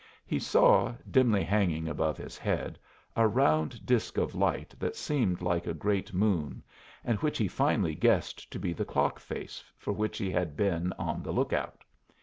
[0.25, 2.79] He saw, dimly hanging above his head,
[3.15, 6.63] a round disk of light that seemed like a great moon,
[7.03, 10.91] and which he finally guessed to be the clock face for which he had been
[10.97, 11.83] on the lookout.